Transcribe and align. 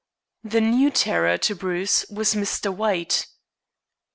The 0.43 0.61
new 0.61 0.89
terror 0.89 1.37
to 1.37 1.53
Bruce 1.53 2.09
was 2.09 2.33
Mr. 2.33 2.73
White. 2.75 3.27